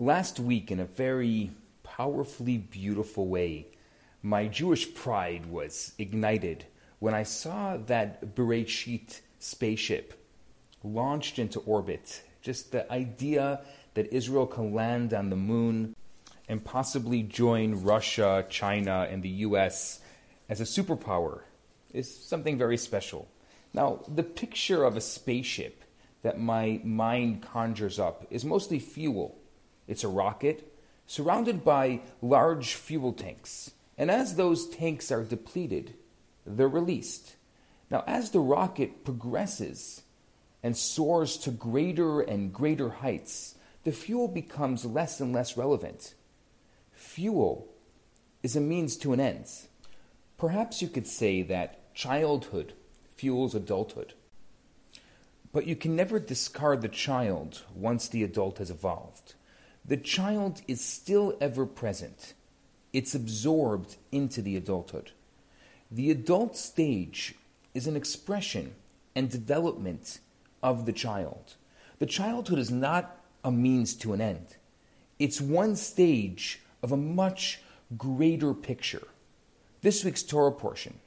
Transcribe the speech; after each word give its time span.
Last 0.00 0.40
week, 0.40 0.70
in 0.70 0.80
a 0.80 0.86
very 0.86 1.50
powerfully 1.82 2.56
beautiful 2.56 3.28
way, 3.28 3.66
my 4.22 4.46
Jewish 4.46 4.94
pride 4.94 5.44
was 5.44 5.92
ignited 5.98 6.64
when 7.00 7.12
I 7.12 7.22
saw 7.22 7.76
that 7.76 8.34
Beresheet 8.34 9.20
spaceship 9.40 10.14
launched 10.82 11.38
into 11.38 11.60
orbit. 11.60 12.22
Just 12.40 12.72
the 12.72 12.90
idea 12.90 13.60
that 13.92 14.10
Israel 14.10 14.46
can 14.46 14.72
land 14.72 15.12
on 15.12 15.28
the 15.28 15.36
moon 15.36 15.94
and 16.48 16.64
possibly 16.64 17.22
join 17.22 17.82
Russia, 17.82 18.46
China, 18.48 19.06
and 19.10 19.22
the 19.22 19.44
US 19.44 20.00
as 20.48 20.62
a 20.62 20.64
superpower 20.64 21.42
is 21.92 22.08
something 22.24 22.56
very 22.56 22.78
special. 22.78 23.28
Now, 23.74 24.02
the 24.08 24.22
picture 24.22 24.82
of 24.82 24.96
a 24.96 25.02
spaceship 25.02 25.84
that 26.22 26.40
my 26.40 26.80
mind 26.84 27.42
conjures 27.42 27.98
up 27.98 28.26
is 28.30 28.46
mostly 28.46 28.78
fuel. 28.78 29.36
It's 29.90 30.04
a 30.04 30.08
rocket 30.08 30.72
surrounded 31.08 31.64
by 31.64 32.02
large 32.22 32.74
fuel 32.74 33.12
tanks. 33.12 33.72
And 33.98 34.08
as 34.08 34.36
those 34.36 34.68
tanks 34.68 35.10
are 35.10 35.24
depleted, 35.24 35.94
they're 36.46 36.68
released. 36.68 37.34
Now, 37.90 38.04
as 38.06 38.30
the 38.30 38.38
rocket 38.38 39.04
progresses 39.04 40.02
and 40.62 40.76
soars 40.76 41.36
to 41.38 41.50
greater 41.50 42.20
and 42.20 42.52
greater 42.52 42.88
heights, 42.88 43.56
the 43.82 43.90
fuel 43.90 44.28
becomes 44.28 44.84
less 44.84 45.18
and 45.18 45.32
less 45.32 45.56
relevant. 45.56 46.14
Fuel 46.92 47.66
is 48.44 48.54
a 48.54 48.60
means 48.60 48.96
to 48.98 49.12
an 49.12 49.18
end. 49.18 49.46
Perhaps 50.38 50.80
you 50.80 50.86
could 50.86 51.08
say 51.08 51.42
that 51.42 51.92
childhood 51.96 52.74
fuels 53.16 53.56
adulthood. 53.56 54.14
But 55.52 55.66
you 55.66 55.74
can 55.74 55.96
never 55.96 56.20
discard 56.20 56.80
the 56.80 56.88
child 56.88 57.62
once 57.74 58.06
the 58.06 58.22
adult 58.22 58.58
has 58.58 58.70
evolved. 58.70 59.34
The 59.84 59.96
child 59.96 60.62
is 60.68 60.84
still 60.84 61.36
ever 61.40 61.66
present, 61.66 62.34
it's 62.92 63.14
absorbed 63.14 63.96
into 64.12 64.42
the 64.42 64.56
adulthood. 64.56 65.12
The 65.90 66.10
adult 66.10 66.56
stage 66.56 67.34
is 67.74 67.86
an 67.86 67.96
expression 67.96 68.74
and 69.14 69.30
development 69.30 70.20
of 70.62 70.86
the 70.86 70.92
child. 70.92 71.54
The 71.98 72.06
childhood 72.06 72.58
is 72.58 72.70
not 72.70 73.18
a 73.42 73.50
means 73.50 73.94
to 73.96 74.12
an 74.12 74.20
end, 74.20 74.56
it's 75.18 75.40
one 75.40 75.76
stage 75.76 76.60
of 76.82 76.92
a 76.92 76.96
much 76.96 77.60
greater 77.96 78.54
picture. 78.54 79.06
This 79.82 80.04
week's 80.04 80.22
Torah 80.22 80.52
portion, 80.52 81.00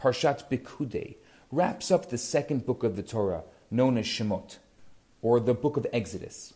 Parshat 0.00 0.50
Pekudei, 0.50 1.16
wraps 1.50 1.90
up 1.90 2.08
the 2.08 2.18
second 2.18 2.66
book 2.66 2.82
of 2.82 2.96
the 2.96 3.02
Torah, 3.02 3.44
known 3.70 3.96
as 3.96 4.06
Shemot, 4.06 4.58
or 5.20 5.38
the 5.38 5.54
book 5.54 5.76
of 5.76 5.86
Exodus. 5.92 6.54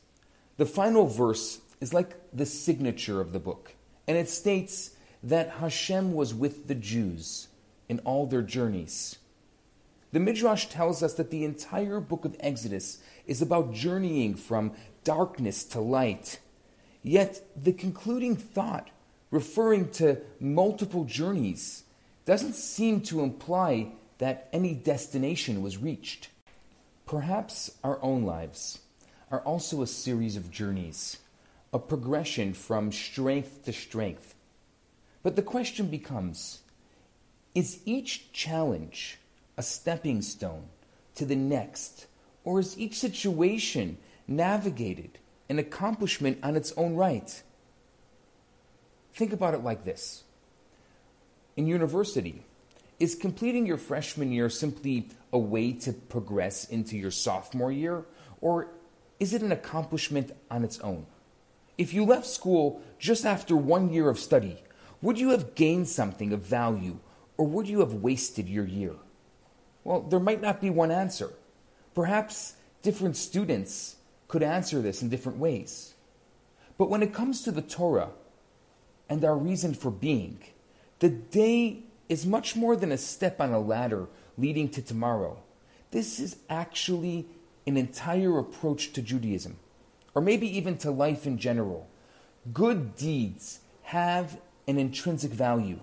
The 0.57 0.67
final 0.67 1.07
verse 1.07 1.61
is 1.81 1.93
like 1.93 2.17
the 2.33 2.47
signature 2.47 3.21
of 3.21 3.33
the 3.33 3.39
book, 3.39 3.75
and 4.09 4.17
it 4.17 4.31
states 4.31 4.93
that 5.23 5.51
Hashem 5.51 6.15
was 6.15 6.33
with 6.33 6.67
the 6.67 6.75
Jews 6.75 7.49
in 7.89 7.99
all 8.01 8.27
their 8.27 8.43
journeys. 8.43 9.19
The 10.13 10.21
Midrash 10.21 10.67
tells 10.67 11.03
us 11.03 11.13
that 11.15 11.31
the 11.31 11.45
entire 11.45 12.01
book 12.01 12.25
of 12.25 12.37
Exodus 12.41 13.01
is 13.27 13.43
about 13.43 13.75
journeying 13.75 14.37
from 14.37 14.73
darkness 15.05 15.63
to 15.65 15.81
light. 15.81 16.41
Yet 17.03 17.47
the 17.55 17.73
concluding 17.73 18.35
thought, 18.35 18.89
referring 19.31 19.91
to 19.91 20.23
multiple 20.41 21.05
journeys, 21.05 21.83
doesn't 22.25 22.55
seem 22.55 23.03
to 23.03 23.21
imply 23.21 23.93
that 24.19 24.49
any 24.55 24.75
destination 24.75 25.61
was 25.61 25.77
reached. 25.77 26.31
Perhaps 27.05 27.73
our 27.85 28.03
own 28.03 28.25
lives 28.25 28.79
are 29.31 29.41
also 29.41 29.83
a 29.83 29.87
series 29.87 30.37
of 30.37 30.51
journeys, 30.51 31.19
a 31.73 31.79
progression 31.79 32.55
from 32.55 32.93
strength 32.93 33.65
to 33.65 33.73
strength. 33.73 34.35
But 35.23 35.37
the 35.37 35.43
question 35.43 35.89
becomes 35.89 36.61
is 37.55 37.81
each 37.85 38.33
challenge 38.33 39.19
a 39.57 39.63
stepping 39.63 40.21
stone 40.21 40.65
to 41.15 41.25
the 41.25 41.35
next, 41.35 42.07
or 42.45 42.61
is 42.61 42.79
each 42.79 42.99
situation 42.99 43.97
navigated 44.29 45.19
an 45.49 45.59
accomplishment 45.59 46.39
on 46.43 46.55
its 46.55 46.73
own 46.77 46.95
right? 46.95 47.43
Think 49.15 49.33
about 49.33 49.55
it 49.55 49.65
like 49.65 49.85
this 49.85 50.23
In 51.57 51.67
university, 51.67 52.43
is 53.01 53.15
completing 53.15 53.67
your 53.67 53.79
freshman 53.79 54.33
year 54.33 54.49
simply 54.49 55.09
a 55.33 55.39
way 55.39 55.73
to 55.73 55.93
progress 55.93 56.69
into 56.69 56.97
your 56.97 57.11
sophomore 57.11 57.73
year, 57.73 58.05
or 58.41 58.69
is 59.19 59.33
it 59.33 59.43
an 59.43 59.53
accomplishment 59.53 60.33
on 60.51 60.65
its 60.65 60.79
own? 60.81 61.07
If 61.79 61.93
you 61.93 62.05
left 62.05 62.27
school 62.27 62.83
just 62.99 63.25
after 63.25 63.57
one 63.57 63.93
year 63.93 64.09
of 64.09 64.19
study, 64.19 64.63
would 65.03 65.19
you 65.19 65.31
have 65.31 65.55
gained 65.55 65.89
something 65.89 66.33
of 66.33 66.41
value, 66.41 66.99
or 67.37 67.47
would 67.47 67.69
you 67.69 67.81
have 67.81 67.95
wasted 67.95 68.49
your 68.49 68.67
year? 68.67 68.95
Well, 69.85 70.01
there 70.01 70.21
might 70.21 70.41
not 70.41 70.61
be 70.61 70.71
one 70.71 70.91
answer. 70.91 71.31
Perhaps 71.95 72.55
different 72.83 73.17
students 73.17 73.97
could 74.29 74.43
answer 74.43 74.81
this 74.81 75.03
in 75.03 75.09
different 75.09 75.39
ways. 75.39 75.95
But 76.79 76.91
when 76.91 77.03
it 77.03 77.15
comes 77.15 77.43
to 77.43 77.53
the 77.53 77.63
Torah 77.63 78.11
and 79.09 79.25
our 79.25 79.37
reason 79.37 79.75
for 79.75 79.91
being, 79.91 80.39
the 80.99 81.09
day 81.09 81.85
is 82.09 82.27
much 82.27 82.57
more 82.57 82.77
than 82.77 82.93
a 82.93 82.99
step 82.99 83.41
on 83.41 83.53
a 83.53 83.59
ladder 83.59 84.09
leading 84.39 84.69
to 84.71 84.83
tomorrow. 84.83 85.43
This 85.91 86.19
is 86.19 86.37
actually 86.51 87.27
an 87.67 87.77
entire 87.77 88.39
approach 88.39 88.93
to 88.93 89.03
Judaism, 89.03 89.57
or 90.15 90.23
maybe 90.23 90.47
even 90.57 90.79
to 90.79 90.91
life 90.91 91.27
in 91.27 91.39
general. 91.39 91.89
Good 92.53 92.95
deeds 92.97 93.61
have 93.85 94.39
an 94.69 94.79
intrinsic 94.79 95.33
value. 95.33 95.81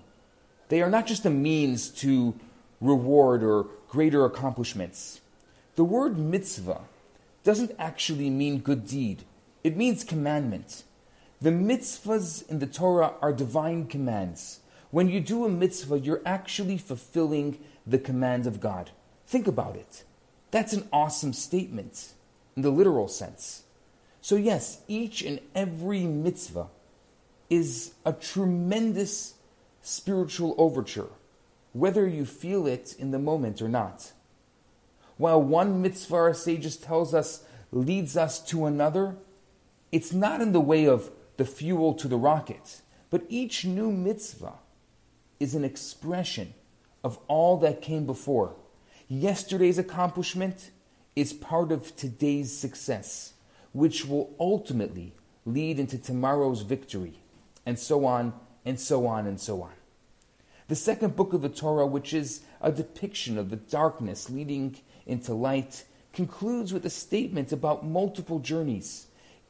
They 0.69 0.81
are 0.81 0.89
not 0.89 1.07
just 1.07 1.25
a 1.25 1.29
means 1.29 1.89
to 2.01 2.35
reward 2.81 3.43
or 3.43 3.67
greater 3.87 4.25
accomplishments. 4.25 5.21
The 5.75 5.83
word 5.83 6.17
mitzvah 6.17 6.81
doesn't 7.43 7.75
actually 7.77 8.29
mean 8.29 8.59
good 8.59 8.87
deed, 8.87 9.23
it 9.63 9.77
means 9.77 10.03
commandment. 10.03 10.83
The 11.41 11.49
mitzvahs 11.49 12.49
in 12.49 12.59
the 12.59 12.67
Torah 12.67 13.13
are 13.21 13.33
divine 13.33 13.87
commands. 13.87 14.61
When 14.91 15.09
you 15.09 15.19
do 15.19 15.43
a 15.43 15.49
mitzvah, 15.49 15.99
you're 15.99 16.21
actually 16.25 16.77
fulfilling 16.77 17.59
the 17.85 17.97
command 17.97 18.47
of 18.47 18.61
God. 18.61 18.91
Think 19.27 19.47
about 19.47 19.75
it. 19.75 20.03
That's 20.53 20.73
an 20.73 20.87
awesome 20.93 21.33
statement 21.33 22.13
in 22.55 22.61
the 22.61 22.69
literal 22.69 23.07
sense. 23.07 23.63
So, 24.21 24.35
yes, 24.35 24.81
each 24.87 25.23
and 25.23 25.39
every 25.55 26.03
mitzvah 26.03 26.67
is 27.49 27.93
a 28.05 28.13
tremendous 28.13 29.33
spiritual 29.81 30.53
overture, 30.59 31.09
whether 31.71 32.07
you 32.07 32.25
feel 32.25 32.67
it 32.67 32.95
in 32.99 33.09
the 33.09 33.17
moment 33.17 33.63
or 33.63 33.67
not. 33.67 34.11
While 35.17 35.41
one 35.41 35.81
mitzvah, 35.81 36.15
our 36.15 36.33
sages 36.35 36.77
tells 36.77 37.15
us, 37.15 37.43
leads 37.71 38.15
us 38.15 38.39
to 38.49 38.67
another, 38.67 39.15
it's 39.91 40.13
not 40.13 40.39
in 40.39 40.51
the 40.51 40.61
way 40.61 40.85
of 40.85 41.09
the 41.37 41.45
fuel 41.45 41.95
to 41.95 42.07
the 42.07 42.15
rocket, 42.15 42.83
but 43.09 43.23
each 43.27 43.65
new 43.65 43.91
mitzvah 43.91 44.59
is 45.39 45.55
an 45.55 45.63
expression 45.63 46.53
of 47.03 47.17
all 47.27 47.57
that 47.57 47.81
came 47.81 48.05
before. 48.05 48.53
Yesterday's 49.21 49.77
accomplishment 49.77 50.71
is 51.15 51.33
part 51.33 51.71
of 51.71 51.95
today's 51.95 52.51
success, 52.51 53.33
which 53.71 54.05
will 54.05 54.33
ultimately 54.39 55.13
lead 55.45 55.77
into 55.77 55.99
tomorrow's 55.99 56.61
victory, 56.61 57.19
and 57.63 57.77
so 57.77 58.05
on, 58.05 58.33
and 58.65 58.79
so 58.79 59.05
on, 59.05 59.27
and 59.27 59.39
so 59.39 59.61
on. 59.61 59.73
The 60.67 60.75
second 60.75 61.15
book 61.15 61.31
of 61.33 61.43
the 61.43 61.49
Torah, 61.49 61.85
which 61.85 62.11
is 62.11 62.41
a 62.59 62.71
depiction 62.71 63.37
of 63.37 63.51
the 63.51 63.55
darkness 63.57 64.31
leading 64.31 64.77
into 65.05 65.35
light, 65.35 65.83
concludes 66.11 66.73
with 66.73 66.83
a 66.83 66.89
statement 66.89 67.51
about 67.51 67.85
multiple 67.85 68.39
journeys. 68.39 69.05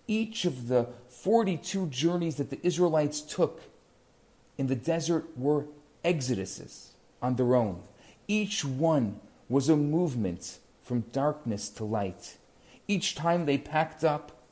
Each 0.07 0.44
of 0.44 0.68
the 0.68 0.90
42 1.07 1.88
journeys 1.88 2.35
that 2.35 2.49
the 2.49 2.59
Israelites 2.67 3.22
took 3.22 3.61
in 4.58 4.67
the 4.67 4.76
desert 4.76 5.26
were 5.38 5.67
exoduses 6.03 6.88
on 7.22 7.38
their 7.38 7.55
own. 7.55 7.82
Each 8.28 8.66
one 8.66 9.22
was 9.49 9.69
a 9.69 9.78
movement 9.78 10.59
from 10.81 11.01
darkness 11.11 11.69
to 11.69 11.84
light. 11.84 12.37
Each 12.87 13.16
time 13.16 13.45
they 13.45 13.57
packed 13.57 14.03
up, 14.03 14.43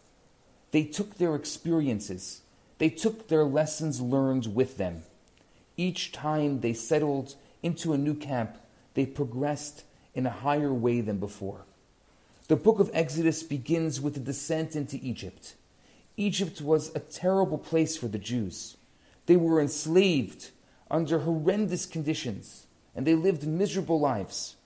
they 0.71 0.83
took 0.83 1.17
their 1.17 1.35
experiences, 1.35 2.41
they 2.77 2.89
took 2.89 3.27
their 3.27 3.43
lessons 3.43 4.01
learned 4.01 4.55
with 4.55 4.77
them. 4.77 5.03
Each 5.77 6.11
time 6.11 6.61
they 6.61 6.73
settled 6.73 7.35
into 7.61 7.93
a 7.93 7.97
new 7.97 8.15
camp, 8.15 8.57
they 8.93 9.05
progressed 9.05 9.83
in 10.13 10.25
a 10.25 10.31
higher 10.31 10.73
way 10.73 11.01
than 11.01 11.17
before. 11.17 11.65
The 12.47 12.55
book 12.55 12.79
of 12.79 12.91
Exodus 12.93 13.43
begins 13.43 14.01
with 14.01 14.15
the 14.15 14.19
descent 14.19 14.75
into 14.75 14.97
Egypt. 15.01 15.55
Egypt 16.17 16.61
was 16.61 16.93
a 16.93 16.99
terrible 16.99 17.57
place 17.57 17.95
for 17.95 18.07
the 18.07 18.19
Jews. 18.19 18.77
They 19.25 19.38
were 19.38 19.61
enslaved 19.61 20.51
under 20.89 21.19
horrendous 21.19 21.85
conditions, 21.85 22.67
and 22.95 23.07
they 23.07 23.15
lived 23.15 23.47
miserable 23.47 23.99
lives. 23.99 24.57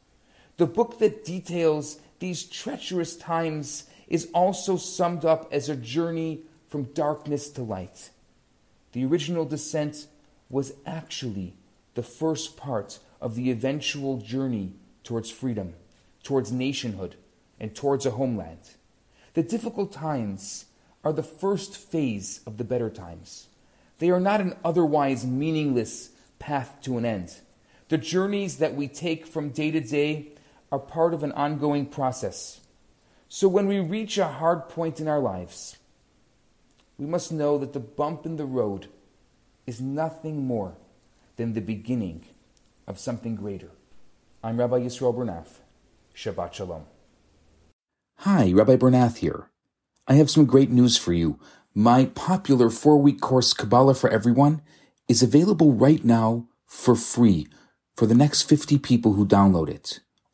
The 0.57 0.65
book 0.65 0.99
that 0.99 1.25
details 1.25 1.99
these 2.19 2.43
treacherous 2.43 3.15
times 3.15 3.85
is 4.07 4.29
also 4.33 4.77
summed 4.77 5.25
up 5.25 5.51
as 5.51 5.67
a 5.67 5.75
journey 5.75 6.41
from 6.67 6.83
darkness 6.93 7.49
to 7.51 7.61
light. 7.61 8.09
The 8.93 9.05
original 9.05 9.45
descent 9.45 10.07
was 10.49 10.73
actually 10.85 11.55
the 11.95 12.03
first 12.03 12.55
part 12.55 12.99
of 13.19 13.35
the 13.35 13.51
eventual 13.51 14.17
journey 14.17 14.73
towards 15.03 15.29
freedom, 15.29 15.73
towards 16.23 16.51
nationhood, 16.51 17.15
and 17.59 17.75
towards 17.75 18.05
a 18.05 18.11
homeland. 18.11 18.59
The 19.33 19.43
difficult 19.43 19.91
times 19.91 20.65
are 21.03 21.13
the 21.13 21.23
first 21.23 21.75
phase 21.75 22.41
of 22.45 22.57
the 22.57 22.63
better 22.63 22.89
times. 22.89 23.47
They 23.99 24.09
are 24.09 24.19
not 24.19 24.41
an 24.41 24.55
otherwise 24.63 25.25
meaningless 25.25 26.09
path 26.39 26.77
to 26.83 26.97
an 26.97 27.05
end. 27.05 27.33
The 27.89 27.97
journeys 27.97 28.57
that 28.57 28.75
we 28.75 28.87
take 28.87 29.25
from 29.25 29.49
day 29.49 29.71
to 29.71 29.79
day 29.79 30.31
are 30.75 30.79
part 30.79 31.13
of 31.13 31.23
an 31.23 31.31
ongoing 31.31 31.85
process. 31.85 32.59
So 33.29 33.47
when 33.47 33.65
we 33.65 33.79
reach 33.79 34.17
a 34.17 34.27
hard 34.27 34.67
point 34.67 34.99
in 34.99 35.07
our 35.07 35.19
lives, 35.21 35.77
we 36.97 37.05
must 37.05 37.31
know 37.31 37.57
that 37.57 37.71
the 37.71 37.79
bump 37.79 38.25
in 38.25 38.35
the 38.35 38.45
road 38.45 38.89
is 39.65 39.79
nothing 39.79 40.45
more 40.45 40.75
than 41.37 41.53
the 41.53 41.61
beginning 41.61 42.25
of 42.87 42.99
something 42.99 43.37
greater. 43.37 43.71
I'm 44.43 44.59
Rabbi 44.59 44.79
Yisrael 44.79 45.15
Bernath. 45.15 45.59
Shabbat 46.13 46.51
Shalom. 46.53 46.83
Hi, 48.19 48.51
Rabbi 48.51 48.75
Bernath 48.75 49.17
here. 49.19 49.49
I 50.09 50.15
have 50.15 50.29
some 50.29 50.43
great 50.45 50.71
news 50.71 50.97
for 50.97 51.13
you. 51.13 51.39
My 51.73 52.03
popular 52.05 52.69
four 52.69 52.97
week 52.97 53.21
course, 53.21 53.53
Kabbalah 53.53 53.95
for 53.95 54.09
Everyone, 54.09 54.61
is 55.07 55.23
available 55.23 55.71
right 55.71 56.03
now 56.03 56.49
for 56.65 56.95
free 56.95 57.47
for 57.95 58.05
the 58.05 58.15
next 58.15 58.41
50 58.41 58.77
people 58.79 59.13
who 59.13 59.25
download 59.25 59.69
it. 59.69 60.01